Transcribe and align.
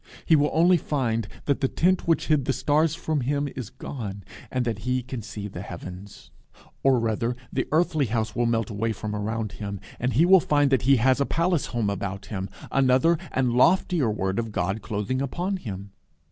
He 0.25 0.35
will 0.35 0.49
only 0.51 0.77
find 0.77 1.27
that 1.45 1.61
the 1.61 1.67
tent 1.67 2.07
which 2.07 2.25
hid 2.25 2.45
the 2.45 2.53
stars 2.53 2.95
from 2.95 3.21
him 3.21 3.47
is 3.55 3.69
gone, 3.69 4.23
and 4.49 4.65
that 4.65 4.79
he 4.79 5.03
can 5.03 5.21
see 5.21 5.47
the 5.47 5.61
heavens; 5.61 6.31
or 6.81 6.99
rather, 6.99 7.35
the 7.53 7.67
earthly 7.71 8.07
house 8.07 8.35
will 8.35 8.47
melt 8.47 8.71
away 8.71 8.93
from 8.93 9.15
around 9.15 9.51
him, 9.51 9.79
and 9.99 10.13
he 10.13 10.25
will 10.25 10.39
find 10.39 10.71
that 10.71 10.81
he 10.89 10.95
has 10.95 11.21
a 11.21 11.25
palace 11.27 11.67
home 11.67 11.91
about 11.91 12.25
him, 12.33 12.49
another 12.71 13.15
and 13.31 13.53
loftier 13.53 14.09
word 14.09 14.39
of 14.39 14.51
God 14.51 14.81
clothing 14.81 15.21
upon 15.21 15.57
him. 15.57 15.91